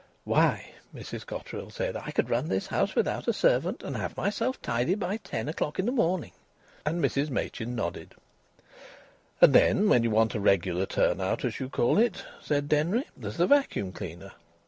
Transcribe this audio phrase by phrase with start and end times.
[0.23, 4.59] "Why," Mrs Cotterill said, "I could run this house without a servant and have myself
[4.59, 6.31] tidy by ten o'clock in a morning."
[6.87, 8.15] And Mrs Machin nodded.
[9.41, 13.03] "And then when you want a regular turn out, as you call it," said Denry,
[13.15, 14.31] "there's the vacuum cleaner."